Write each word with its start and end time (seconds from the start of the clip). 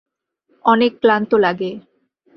অনেক 0.65 0.91
ক্লান্ত 1.01 1.31
লাগে। 1.37 1.71